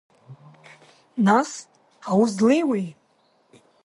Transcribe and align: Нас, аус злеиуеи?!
Нас, 1.27 1.49
аус 2.09 2.31
злеиуеи?! 2.37 2.87